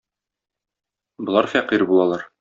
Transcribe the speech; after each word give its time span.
Болар 1.29 1.49
фәкыйрь 1.53 1.85
булалар. 1.93 2.25